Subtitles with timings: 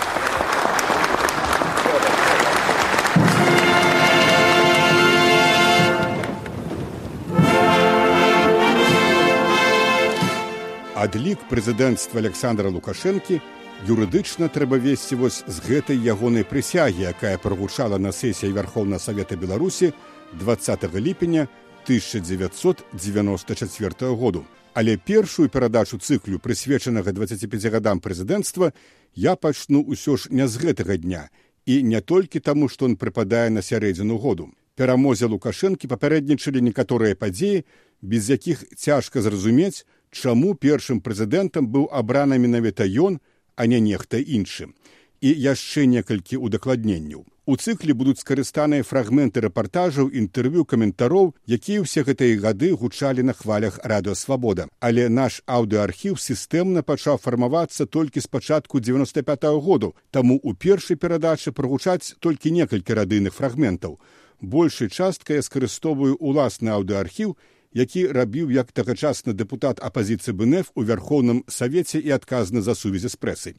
[11.03, 13.43] Адлік прэзідэнцтва александра лукашэнкі
[13.91, 19.91] юрыдычна трэба весці вось з гэтай ягонай прысягі якая прагучала на сесіі вярхоўна савета беларусі
[20.39, 21.51] 20 ліпеня
[21.83, 24.47] 1994 году.
[24.73, 28.71] Але першую перадачу цыклю прысвечанага 25 гадам прэзідэнцтва
[29.15, 31.27] я пачну ўсё ж не з гэтага дня
[31.67, 34.55] і не толькі таму што он прыпадае на сярэдзіну году.
[34.79, 37.67] Перамозе лукашэнкі папярэднічалі некаторыя падзеі
[37.99, 39.83] без якіх цяжка зразумець
[40.13, 43.19] чаму першым прэзідэнтам быў абраны менавіта ён,
[43.55, 44.73] а не нехта іншым.
[45.21, 47.25] І яшчэ некалькі удакладненняў.
[47.45, 53.83] У цыкле будуць скарыстаныя фрагменты рэпартажаў, інтэрв'ю каментароў, якія ўсе гэтыя гады гучалі на хвалях
[53.83, 54.69] радыасвабода.
[54.79, 60.95] Але наш аўдыархіў сістэмна пачаў фармавацца толькі з пачатку 95 -го году, таму ў першай
[60.95, 63.99] перадачы прагучаць толькі некалькі радыйных фрагментаў.
[64.39, 67.35] Большай часткай я скарыстовую ўласны аўдыархіў,
[67.73, 73.17] які рабіў як тагачасны дэпутат апазіцыі бнф у вярхоўным савеце і адказны за сувязі з
[73.17, 73.55] прэсай.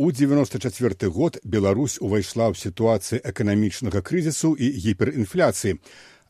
[0.00, 5.76] У девяносто четверты год беларусь увайшла ў сітуацыі эканамічнага крызісу і гіперінфляцыі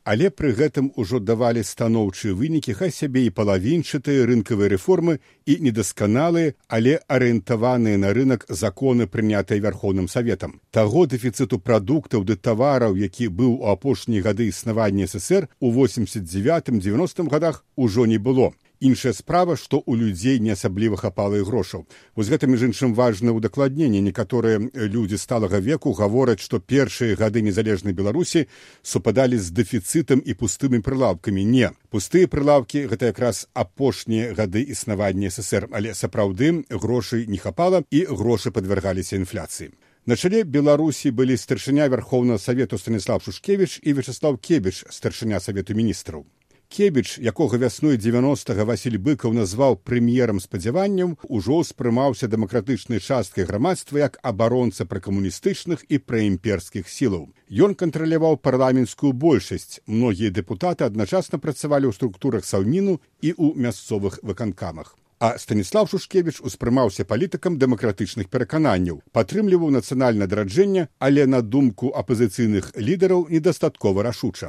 [0.05, 6.55] але пры гэтым ужо давалі станоўчыя вынікі хай сябе і палавінчатыя рынкавыя рэформы і недасканалыя
[6.69, 10.61] але арыентаваныя на рынок законы прынятыя вярхоўным саветам.
[10.71, 16.81] Таго дэфіцыту прадуктаў ды тавараў які быў у апошнія гады існавання ссср у восемьдесят девятым
[16.81, 21.85] девяностым годах ужо не было іншая справа што ў людзей не асабліва хапала і грошаў.
[22.17, 24.01] Вось гэта між іншым важна ўдакладненне.
[24.01, 28.49] Некаторыя людзі сталага веку гавораць што першыя гады незалежнай беларусі
[28.83, 31.45] супадалі з дэфіцытам і пустымі прылаўкамі.
[31.45, 31.71] Не.
[31.93, 38.51] Пустыя прылаўкі гэта якраз апошнія гады існавання ссср але сапраўды грошай не хапала і грошы
[38.51, 39.71] падвяргаліся інфляцыі.
[40.09, 46.25] На чале беларусі былі старшыня вярхоўнага савету станіслав шушкевич і вячеслав кебіч старшыня савету міністраў
[46.71, 54.21] Кебіч, якога вясной 90 Васіль быкаў назваў прэм'ерам спадзяванняў, ужо ўспрымаўся дэмакратычнай часткай грамадства як
[54.23, 57.27] абаронца пракамуністычных і праімперскіх сілаў.
[57.51, 59.83] Ён кантраляваў парламенцкую большасць.
[59.91, 64.95] Многія дэпутаты адначасна працавалі ў структурах саўніну і ў мясцовых выканкамах.
[65.21, 73.27] А станіслав шушкевич успрымаўся палітыкам дэмакратычных перакананняў падтрымліваў нацыянальна драджэнне але на думку апазіцыйных лідараў
[73.29, 74.49] недастаткова рашуча.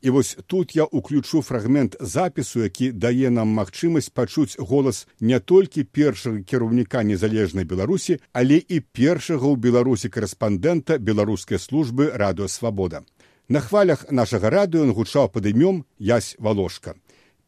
[0.00, 5.82] І вось тут я уключу фрагмент запісу які дае нам магчымасць пачуць голас не толькі
[5.82, 13.02] першага кіраўніка незалежнай беларусі але і першага ў беларусі корэспандэнта беларускай службы радыасвабода
[13.48, 16.94] на хвалях нашага радыё ён гучаў пад імём язь валошка.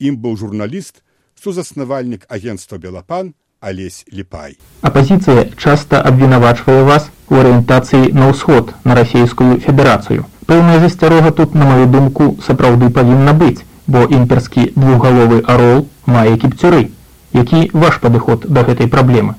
[0.03, 1.04] Ім быў журналіст
[1.43, 4.59] сузаснавальнік агенства белапан алесь ліпай.
[4.83, 10.27] Апозіцыя часта абвінавачвае вас у арыентацыі на ўсход на расійскую федэрацыю.
[10.47, 16.91] Пэўная засцярога тут на маю думку сапраўды павінна быць бо імперскі двухгаловы арол мае кіпцюры.
[17.33, 19.35] Які ваш падыход да гэтай праблемы?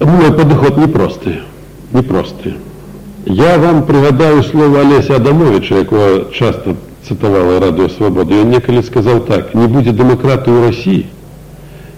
[0.00, 1.42] Мой падыход непросты
[1.92, 2.54] непросты.
[3.24, 6.76] Я вам прыгадаю слова алеся адамовича якое часто
[7.06, 11.06] цытавала радыёвабоды ён некалі сказаў так не будзе дэмакраты ў рассіі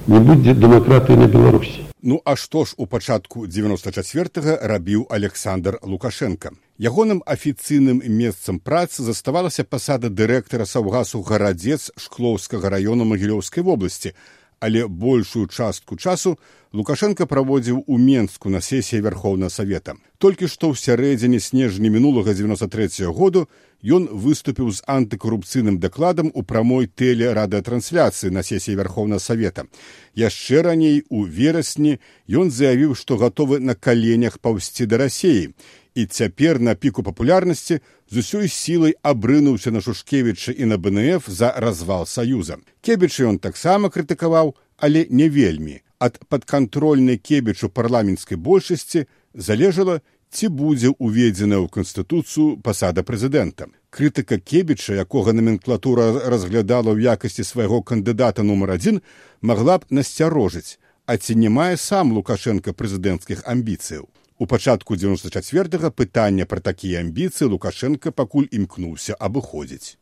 [0.08, 5.78] не будзе дэмакратыі на беларусі ну а што ж у пачатку девяносто четверт рабіў александр
[5.82, 6.52] лукашенко?
[6.78, 14.14] Ягоным афіцыйным месцам працы заставалася пасада дырэктара саўгасу гарадзец шклоўскага раёна магілёўскай вобласці
[14.60, 16.38] але большую частку часу
[16.72, 22.68] лукашенко праводзіў у менску на сесіі вярхоўнага савета толькі што ў сярэдзіне снежні мінулага девяносто
[22.68, 23.48] три году
[23.82, 29.66] ён выступіў з антыкарупцыйным дакладам у прамой тэлерадыатрансляцыі на сесіі вярхоўнага савета.
[30.14, 31.98] Яшчэ раней у верасні
[32.28, 35.54] ён заявіў што гатовы на каленях паўсці да рассеі.
[35.94, 37.80] І цяпер на піку папулярнасці
[38.10, 42.58] з усёй сілай абрынуўся на шушкевіча і на бнф за развал саюза.
[42.82, 45.82] Кебічы ён таксама крытыкаваў але не вельмі.
[45.98, 53.68] Ад падкантрольнай кебічу парламенцкай большасці залежала, ці будзе ўведзена ў канстытуцыю пасада прэзідэнта.
[53.90, 59.00] Крытыка кебіча, якога наменклатура разглядала ў якасці свайго кандыдата нумар адзін,
[59.40, 64.08] магла б насцярожыць, а ці не мае сам лукашенко прэзідэнцкіх амбіцыяў.
[64.38, 69.98] У пачатку 94 пытання пра такія амбіцыі Лукашенко пакуль імкнуўся абыходзіць.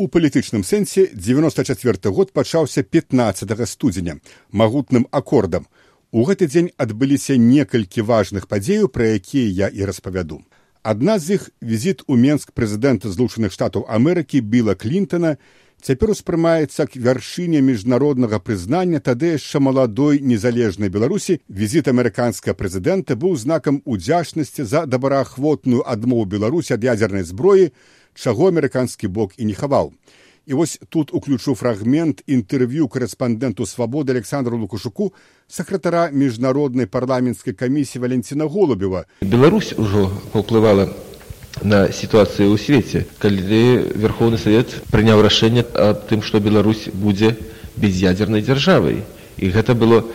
[0.00, 4.14] У палітычным сэнсе 94 год пачаўся 15 студзеня
[4.50, 5.66] магутным акордам.
[6.10, 10.40] У гэты дзень адбыліся некалькі важных падзеяў, пра якія я і распавяду.
[10.82, 15.36] Адна з іх візіт у Менск прэзідэнта злучаных штатаў Амерыкі Біла Клінтона,
[15.84, 23.36] цяпер успрымаецца як вяршыня міжнароднага прызнання тады яшчэ маладой незалежнай беларусі візіт амерыканскага прэзідэнта быў
[23.36, 27.72] знакам удзячнасці за добраахвотную адмову беларусі ад ядзернай зброі
[28.14, 29.92] чаго амерыканскі бок і не хаваў.
[30.46, 35.12] І вось тут уключу фрагмент інтэрв'ю корэспандэнту свабоды александру лукашуку
[35.46, 39.06] сакратара міжнароднай парламенцкай камісіі валенціна голубева.
[39.22, 40.88] Беларусь ужо паўплывала
[41.62, 47.36] на сітуацыю ў свеце калі верховны савет прыняў рашэнне аб тым што беларусь будзе
[47.76, 49.02] без'ядзернай дзяржавай
[49.36, 50.06] і гэта было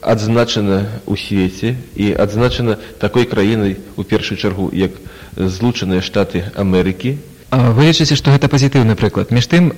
[0.00, 4.96] адзначана ў свеце і адзначана такой краінай у першую чаргу як
[5.36, 7.18] злучаныя штаты амерыкі
[7.54, 9.70] вы лічыце што гэта пазітыўны прыклад між тым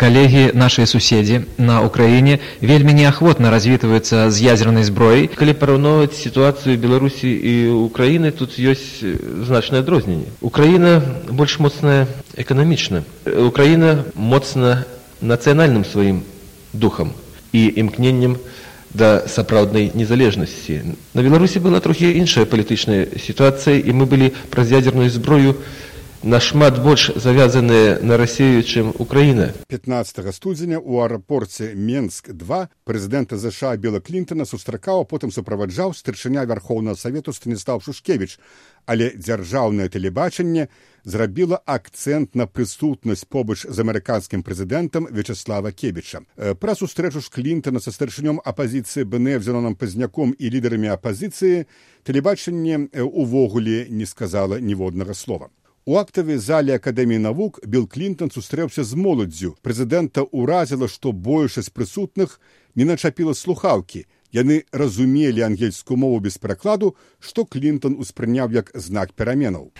[0.00, 7.28] калегі нашыя суседзі на ўкраіне вельмі неахвотна развітваюцца з ядзернай зброяй калі параўноўваць сітуацыю беларусі
[7.28, 9.04] і украіны тут ёсць
[9.44, 12.08] значнае адрозненне украіна больш моцная
[12.40, 14.84] эканамічна украіна моцна
[15.20, 16.24] нацыянальным сваім
[16.72, 17.12] духам
[17.52, 18.38] і імкненнем
[18.94, 25.10] да сапраўднай незалежнасці на беларусі была трохі іншая палітычная сітуацыя і мы былі праз ядзерную
[25.10, 25.54] зброю
[26.22, 29.52] нашмат больш завязаныя на рассею чым украіна.
[29.68, 36.96] 15 студзеня у аэрапорце менск 2 прэзідэнта ЗША біла клінтона сустракаў потым суправаджаў старшыня вярхоўнага
[36.96, 38.38] савету станіслав шушкевич
[38.84, 40.68] але дзяржаўнае тэлебачанне
[41.04, 46.20] зрабіла акцэнт на прысутнасць побач з амерыканскім прэзідэнтам вячеслава кебіча.
[46.36, 51.64] Пра сустрэчу з клінтона са старшынём апазіцыі бнф зеленым пазняком і лідарамі апазіцыі
[52.04, 55.48] тэлебачанне увогуле не сказала ніводнага слова
[55.90, 59.56] У актавай зале акадэміі навук Білл Клінтон сустрэўся з моладдзю.
[59.58, 62.36] Прэзідэнта ўразіла, што большасць прысутных
[62.78, 64.04] не начапіла слухаўкі.
[64.30, 69.74] Яны разумелі ангельскую мову без перакладу, што Клінтон успрыняў як знак пераменаў.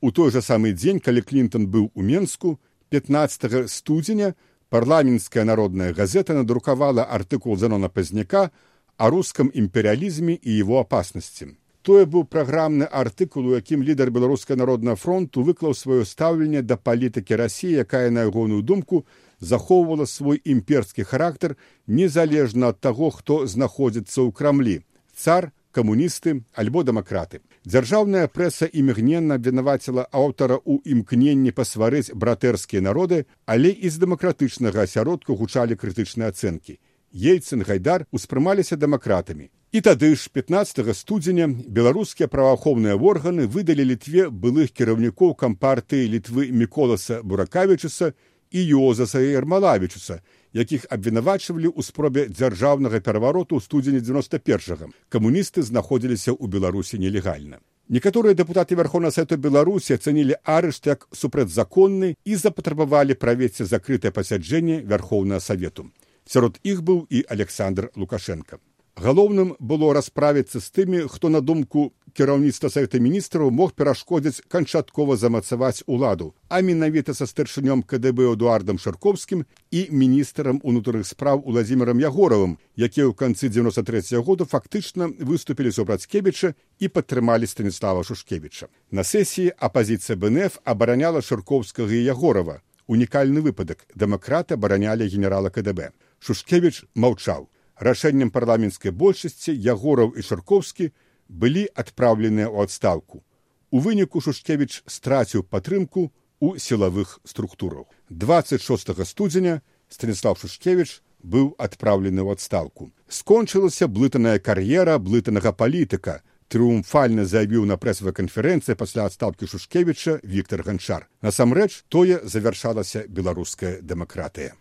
[0.00, 2.56] У той жа самы дзень, калі Клінтон быў у Менску
[2.88, 4.32] 15 студзеня,
[4.70, 8.50] парламенская народная газета надрукавала артыкул занона пазняка
[8.96, 11.54] о рускам імперыялізме і его апаснасці
[11.86, 17.38] тое быў праграмны артыкул у якім лідар беларускага народнага фронту выклаў сваё стаўленне да палітыкі
[17.38, 19.04] рассіі якая на ягоную думку
[19.38, 21.54] захоўвала свой імперскі характар
[21.86, 24.82] незалежна ад таго хто знаходзіцца ў крамлі
[25.14, 27.42] цар камуністы альбо дэмакраты.
[27.68, 35.36] Дзяржаўная прэса імгненна абвінаваціла аўтара ў імкненні пасварыць братэрскія народы але і з дэмакратычнага асяродку
[35.36, 36.80] гучалі крытычныя ацэнкі.
[37.12, 39.50] Ейцын гайдар успрымаліся дэмакратамі.
[39.72, 47.20] І тады ж 15 студзеня беларускія праваахоўныя органы выдалі літве былых кіраўнікоў кампартыі літвы міколаса
[47.22, 48.12] буракавічуса
[48.50, 50.22] і йозаса ермалавічуса
[50.56, 57.60] якіх абвінавачвалі ў спробе дзяржаўнага перавароту ў студзені 91 камуністы знаходзіліся ў беларусі нелегальна.
[57.88, 65.44] Некаторыя дэпутаты верховна сайту беларусі ацанілі арышт як супрацьзаконны і запатрабавалі правесці закрытае пасяджэнне вярхоўнага
[65.44, 65.92] савету.
[66.26, 68.58] Сярод іх быў і александр лукашенко
[68.96, 75.84] галоўным было расправіцца з тымі хто на думку кіраўніцтва савета міністраў мог перашкодзіць канчаткова замацаваць
[75.86, 83.04] уладу а менавіта са старшынём кДб эдуардам шарковскім і міністрам унутраных спраў уладзімірам ягоравым якія
[83.04, 88.72] ў канцы 93 году фактычна выступілі супрацькебіча і падтрымалі станіслава шушкевіча.
[88.90, 92.62] На сесіі апазіцыя бнф абараняла шарковскага і ягорава.
[92.86, 93.84] Унікальны выпадак.
[93.98, 95.90] Дэмакраты абаранялі генерала кДб.
[96.20, 100.92] Шушкевич маўчаў рашэннем парламенцкай большасці ягораў і шарковскі
[101.28, 103.22] былі адпраўленыя ў адстаўку.
[103.70, 107.86] У выніку шушкевич страціў падтрымку у сілавых структурах.
[108.10, 112.92] 26 студзеня станіслав шушкевич быў адпраўлены ў адстаўку.
[113.08, 121.08] Скончылася блытаная кар'ера блытанага палітыка трыумфальна заявіў на прэсавай канферэнцыі пасля адстаўкі шушкевіча Віктор ганчар
[121.26, 124.54] насамрэч тое завяршалася беларуская дэмакратыя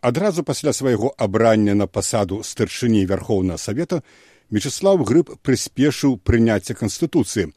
[0.00, 4.02] Адразу пасля свайго абрання на пасаду старшыні вярхоўнага савета
[4.50, 7.52] Мечыслав Грыб прыспешыў прыняцце канстытуцыі,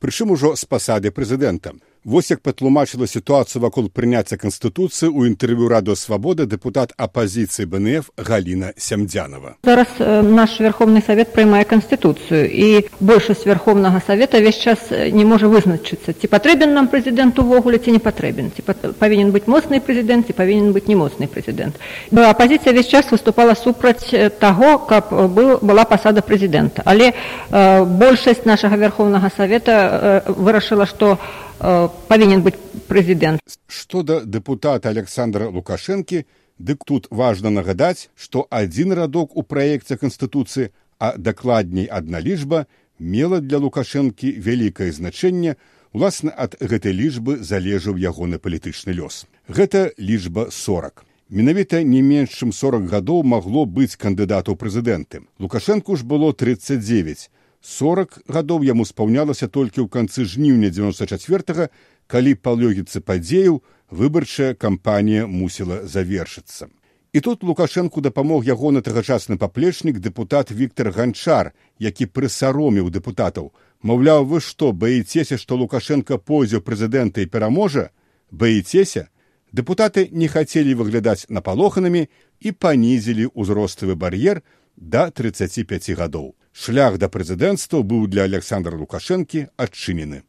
[0.00, 1.74] прычым ужо з пасады прэзідэнта.
[2.04, 9.58] Вось як патлумачыла сітуацыю вакол прыняцця канстытуцыі ў інтэрв'ю радыёсвабода дэпутат апазіцыі БНФ Галіна Сямдзянова.
[9.66, 9.90] Зараз
[10.22, 16.26] наш верховны савет прымае канстытуцыю і большасць верховнага савета ўвесь час не можа вызначыцца ці
[16.30, 18.62] патрэбен нам прэзідэнт увогуле ці не патрэбен ці
[18.94, 21.74] павінен быць моцны прэзідэнт ці павінен быць немоцны прэзідэнт.
[22.14, 26.86] апазіцыя ўвесь час выступала супраць таго, каб был, была пасада прэзідэнта.
[26.86, 27.12] Але
[27.50, 33.40] большасць нашага верховнага савета вырашыла, што Э, павінен быць прэзідэнт.
[33.66, 36.24] Што да дэпутата Александра Лукашэнкі,
[36.58, 42.66] дык тут важна нагадаць, што адзін радок у праекце канстытуцыі, а дакладней адна лічба
[42.98, 45.54] мела для лукашэнкі вялікае значэнне,
[45.94, 49.26] уласна ад гэтай лічбы залежаў ягоны палітычны лёс.
[49.46, 51.06] Гэта лічба 40.
[51.30, 55.22] Менавіта не менш чым 40 гадоў магло быць кандыдатаў прэзідэнты.
[55.38, 57.30] Лукашэнку ж было 39,
[57.62, 61.68] 40 гадоў яму спаўнялася толькі ў канцы жніўня 94,
[62.06, 66.68] калі па лёгіцы падзеяў выбарчая кампанія мусіла завершыцца.
[67.12, 73.52] І тут лукашэнку дапамог ягоны тагачасны паплечнік дэпутат Віктор Ганчар, які прысароміў дэпутатаў.
[73.82, 77.90] Маўляў, вы што, баіцеся, што Лукашенко пойдзе прэзідэнта і пераможа,
[78.30, 79.08] баіцеся,
[79.52, 82.04] Дэпутаты не хацелі выглядаць напалоханымі
[82.40, 84.42] і панізілі ўзроставы бар'ер
[84.76, 86.36] да 35 гадоў.
[86.58, 90.24] Шлях да прэзідэнцтва быў для Александра Лукашэнкі адчынены.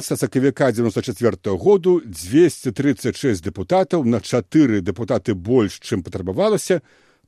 [0.00, 6.80] сакавіка 94 году 236 дэпутатаў на чатыры дэпутаты больш, чым патрабавалася,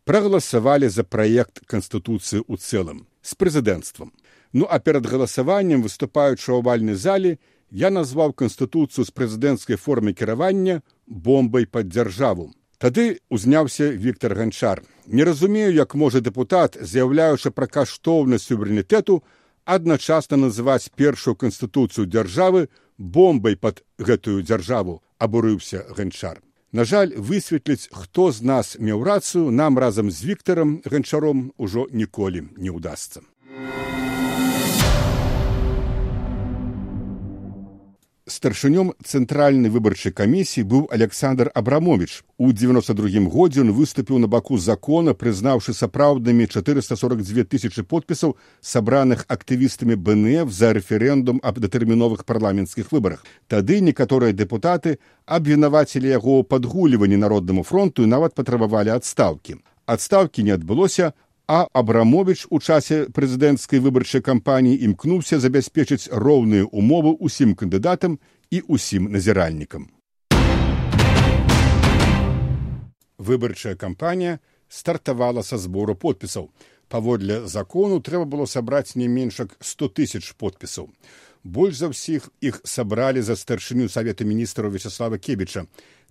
[0.08, 4.16] прагаласавалі за праект канстытуцыі ў цэлым з прэзідэнцтвам.
[4.56, 7.36] Ну а перад галасаваннем выступаючы авальнай зале
[7.68, 12.54] я назваў канстытуцыю з прэзідэнцкай формы кіравання бомбай пад дзяржаву.
[12.80, 14.80] Тады узняўся Віктор Ганчар.
[15.06, 19.20] Не разумею, як можа дэпутат, з'яўляючы пра каштоўнасць суверэнітэту,
[19.68, 26.40] адначасна называць першую канстытуцыю дзяржавы бомбай пад гэтую дзяржаву, абурыўся ганчар.
[26.72, 32.48] На жаль, высветліць, хто з нас меў рацыю, нам разам з Віктарам ганчаром ужо ніколі
[32.56, 33.20] не ўдасца.
[38.40, 44.56] Старшынём цэнтральнай выбарчай камісіі быў александр абрамович у девяносто другім годзе ён выступіў на баку
[44.56, 52.24] закона прызнаўшы сапраўднымі четыреста сорок две тысячи подпісаў сабраных актывістамі бнф за рэферэндум аб датэрміновых
[52.24, 53.20] парламенцкіх выбарах.
[53.46, 59.60] Тады некаторыя дэпутаты абвінавацілі яго падгуліванні народнаму фронту і нават патрабавалі адстаўкі.
[59.84, 61.12] Адстаўкі не адбылося
[61.50, 68.20] а абрамович у часе прэзідэнцкай выбарчай кампаніі імкнуўся забяспечыць роўныя умовы ўсім кандыдатам
[68.54, 69.88] і ўсім назіральнікам.
[73.18, 74.38] Выбарчая кампанія
[74.70, 76.54] стартавала са збору подпісаў.
[76.86, 80.86] Паводле закону трэба было сабраць не менш як 100 тысяч подпісаў.
[81.42, 85.66] Больш за ўсіх іх сабралі за старшыню савета міністраў Вячаслава Кебіча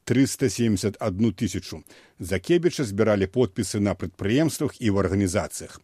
[0.05, 1.83] 371 тысячу.
[2.19, 5.81] За Кебіча збіралі подпісы на прадпрыемствах і ў арганізацыях.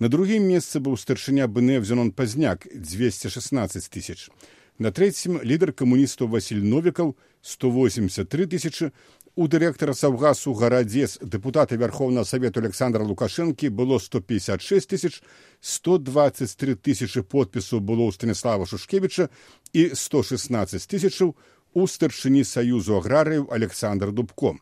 [0.00, 4.30] На другім месцы быў старшыня БНФ Зенон Пазняк 216 тысяч.
[4.80, 7.12] На трэцім лідар камуністаў Васіль Новікаў
[7.44, 8.92] 183 тысячы.
[9.36, 15.20] У дырэктара саўгасу гарадзец дэпутата вярхоўнага савету Александра Лукашэнкі было 156 тысяч,
[15.60, 19.28] 123 тысячы подпісаў было ў Станіслава Шушкевіча
[19.72, 21.36] і 116 тысячаў
[21.74, 24.56] у старшыні саюзу аграрыяў александр дубко.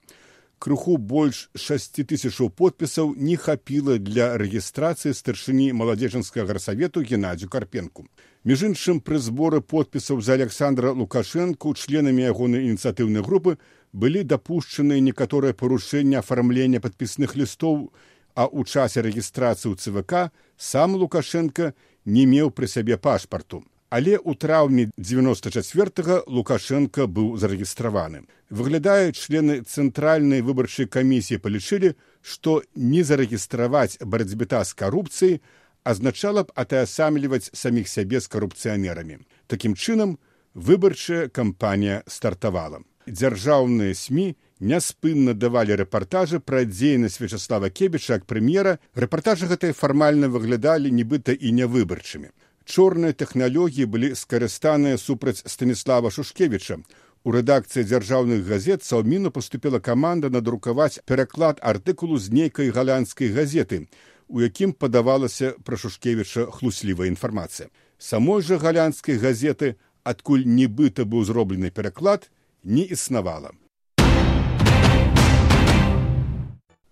[0.59, 8.07] Крыху больш шасці тысячаў подпісаў не хапіла для рэгістрацыі старшыні маладзежанскага гарсавету геннадзю карпенку.
[8.45, 13.59] Між іншым пры зборы подпісаў за александра лукашэнку членамі ягонай ініцыятыўнай групы
[13.93, 17.89] былі дапушчаныя некаторыя парушэння афармлення падпісных лістоў
[18.35, 21.73] а ў часе рэгістрацыі ў цвк сам лукашенко
[22.05, 28.29] не меў пры сабе пашпарту Але ў траўні 94 Лукашенко быў зарэгістраваны.
[28.53, 35.41] Выглядае члены цэнтральнай выбарчай камісіі палічылі, што не зарэгістраваць барацьбіта з карупцыяй
[35.89, 39.25] азначала б атаясамліваць саміх сябе з карупцыянерамі.
[39.49, 40.19] Такім чынам
[40.53, 42.85] выбарчая кампанія стартавала.
[43.09, 50.93] Дзяржаўныя СМ няспынна давалі рэпартажы пра дзейнасць Вячаслава Кебіча як прэм'ера, рэпартажы гэтыя фармальна выглядалі
[50.93, 52.29] нібыта і нявыбарчымі
[52.69, 56.79] чорныя тэхналогіі былі скарыстаныя супраць станіслава шушкевіча
[57.25, 63.83] у рэдакцыі дзяржаўных газет саўміну поступила каманда надрукаваць пераклад артыкулу з нейкай галянскай газеты
[64.29, 69.77] у якім падавалася пра шушкевіча хлуслівая інфармацыя самой жа галянскай газеты
[70.09, 72.31] адкуль нібыта быў зроблены пераклад,
[72.63, 73.53] не існавала.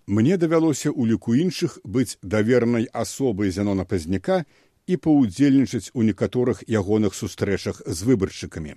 [0.07, 4.45] Мне давялося ў ліку іншых быць давернай асобай зянона пазняка
[4.87, 8.75] і паўдзельнічаць у некаторых ягоных сустрэчах з выбаршчыкамі.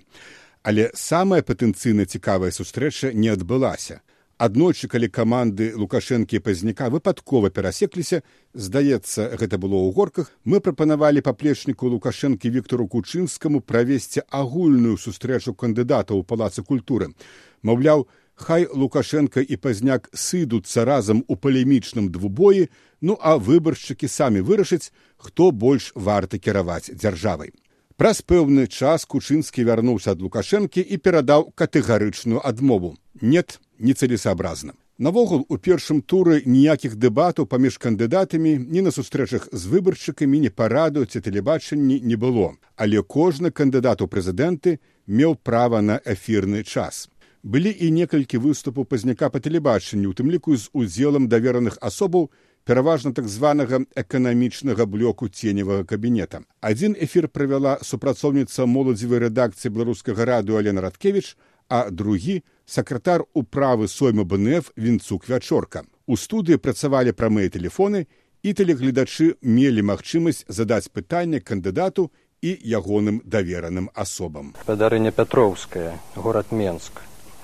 [0.63, 4.01] Але самая патэнцыйна цікавая сустрэча не адбылася.
[4.41, 8.23] Аднойчы, калі каманды Лукашэнкі і пазняка выпадкова перасекліся,
[8.57, 16.21] здаецца, гэта было ў горках, мы прапанавалі паплечніку Лукашэнкі Віктору Кучынскаму правесці агульную сустрэчу кандыдатаў
[16.21, 17.13] у палацы культуры.
[17.61, 22.69] Маўляў, хай Лукашенко і пазняк сыдуцца разам у палемічным двубоі,
[23.01, 27.51] ну а выбаршчыкі самі вырашыць, хто больш варты кіраваць дзяржавай.
[27.97, 32.95] Праз пэўны час Кучынскі вярнуўся ад Лукашэнкі і перадаў катэгарычную адмову.
[33.21, 34.73] Нет, нецелесообразна.
[34.97, 41.05] Навогул у першым туры ніякіх дэбатаў паміж кандыдатамі ні на сустрэчах з выбаршчыкамі ні параду
[41.05, 44.77] ці тэлебачанні не было, але кожны кандыдат у прэзідэнты
[45.07, 47.09] меў права на эфірны час.
[47.41, 52.29] Былі і некалькі выступаў пазняка па тэлебачанню, у тым ліку з удзелам давераных асобаў,
[52.63, 56.41] пераважна так званага эканамічнага блоку ценевага кабінета.
[56.61, 61.37] Адзін эфір правяла супрацоўніца моладзевай рэдакцыі беларускага радыо Алена Радкевіч,
[61.69, 65.83] а другі сакратар управы сойма бнф вінцук вячорка.
[66.05, 68.07] У студыі працавалі прамыя тэлефоны
[68.43, 74.53] і тэлегледачы мелі магчымасць задаць пытанне кандыдату і ягоным давераным асобам.
[74.65, 77.01] Падарыня пятроўская город менск.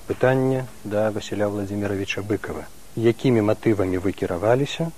[0.08, 2.66] Пытанне да васіля владимировича быкова.
[2.96, 4.90] Якімі матывамі вы кіраваліся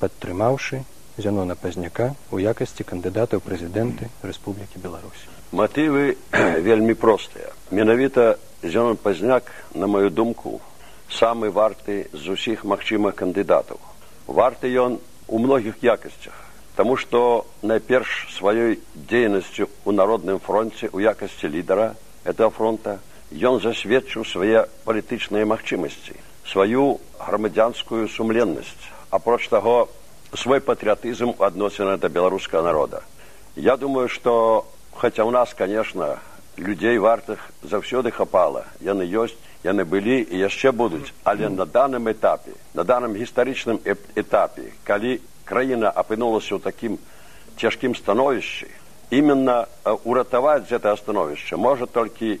[0.00, 0.82] падтрымаўшы
[1.18, 6.16] зянона пазняка у якасці кандыдата ў прэзідэнты рэспублікі беларусі матывы
[6.66, 7.52] вельмі простыя.
[7.70, 10.60] Менавіта Зён Пазняк, на мою думку,
[11.08, 13.78] самы варты з усіх магчымых кандыдатаў.
[14.26, 14.98] Варты ён
[15.28, 16.34] у многіх якасцях,
[16.76, 23.00] Таму што найперш сваёй дзейнасцю ў народным фронце ў якасці лідара этого фронта
[23.32, 29.88] ён засведчыў свае палітычныя магчымасці, сваю грамадзянскую сумленнасць, апроч таго
[30.36, 33.02] свой патрыятызм адносіна да беларускага народа.
[33.56, 36.20] Я думаю, што хаця ў нас, конечно,
[36.56, 42.56] людзей вартых заўсёды хапала яны ёсць яны былі і яшчэ будуць але на данным этапе
[42.74, 43.80] на данном гістарычным
[44.16, 46.98] этапе калі краіна апынулася ў такім
[47.60, 48.72] цяжкім становішчы
[49.10, 49.66] именно
[50.04, 52.40] уратаваць гэта становішча можа толькі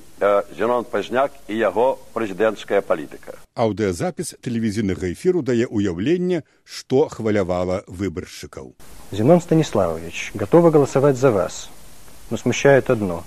[0.56, 8.74] зенон пазняк і яго прэзідэнцкая палітыка аўдыазапіс тэлевізійнага эфіру дае ўяўленне што хвалявала выбаршчыкаў
[9.12, 11.68] зенон станіславович готова галасаваць за вас
[12.30, 13.22] но смущает одно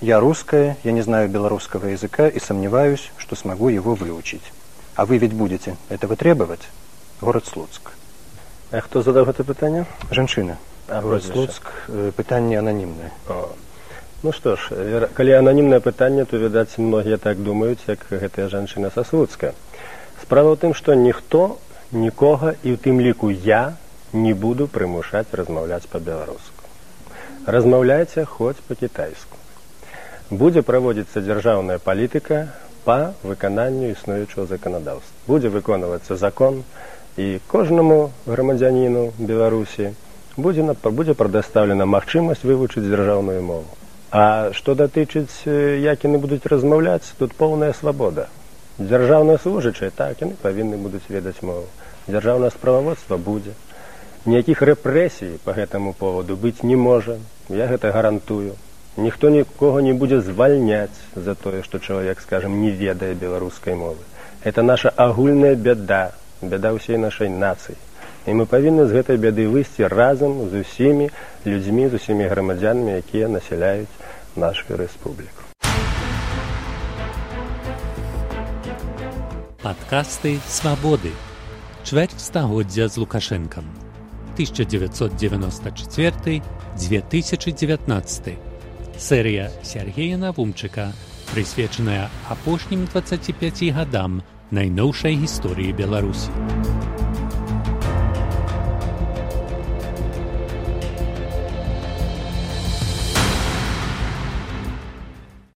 [0.00, 4.42] Я русская, я не знаю белорусского языка и сомневаюсь, что смогу его выучить.
[4.96, 6.60] А вы ведь будете этого требовать?
[7.22, 7.92] Город Слуцк.
[8.70, 9.86] А кто задал это питание?
[10.10, 10.58] Женщина.
[10.88, 11.62] Слуцк.
[11.88, 13.12] Э, питание анонимное.
[13.28, 13.52] О.
[14.22, 19.04] Ну что ж, коли анонимное питание, то, видать, многие так думают, как эта женщина со
[19.04, 19.54] Слуцка.
[20.22, 21.58] Справа в том, что никто,
[21.90, 23.76] никого, и в тем лику я,
[24.12, 26.40] не буду примушать размовлять по-белорусски.
[27.46, 29.34] Размовляйте хоть по-китайски
[30.30, 32.48] будзе праводзіцца дзяржаўная палітыка
[32.84, 36.62] па выкананню існуючого заканадаўства будзе выконвацца закон
[37.20, 39.92] і кожнаму грамадзяніну беларусі
[40.36, 43.68] будзе будзе прадастаўлена магчымасць вывучыць дзяржаўную мову.
[44.10, 48.28] А што датычыць як яны будуць размаўляць тут поўная свабода.
[48.78, 51.66] Дзяржаўна служачыя так яны павінны будуць ведаць мову.
[52.08, 53.54] Дзяржаўнае справаводства будзе.
[54.26, 57.18] Ніякіх рэпрэсій по гэтаму поводу быць не можа.
[57.48, 58.56] Я гэта гарантую.
[58.96, 64.02] Ніхто нікога не будзе звальняць за тое што чалавек скажем не ведае беларускай мовы.
[64.42, 67.76] Это наша агульная бяда бяда ўсей нашай нацыі
[68.26, 71.10] і мы павінны з гэтай бяды выйсці разам з усімі
[71.46, 73.92] людзьмі з усімі грамадзянамі якія насяляюць
[74.36, 75.42] нашу рэспубліку.
[79.64, 81.12] Падкасты свабоды
[81.84, 83.64] чвэрць стагоддзя з лукашэнкам.
[84.34, 86.42] 1994
[86.76, 88.34] 2019
[88.98, 90.92] Серія Сергея Навумчыка,
[91.32, 96.28] прысвечаная апошнім 25 гадам найноўшай гісторыі Беларусі.